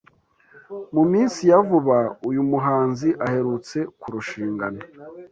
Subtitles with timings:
[0.93, 1.97] ”Mu minsi ya vuba
[2.29, 4.81] uyu muhanzi aherutse kurushingana